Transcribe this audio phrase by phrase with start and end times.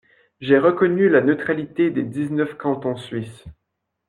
[0.39, 3.45] »J'ai reconnu la neutralité des dix-neuf cantons Suisses.